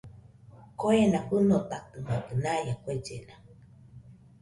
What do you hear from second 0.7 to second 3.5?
Kuena fɨnotatɨmakɨ naie kuellena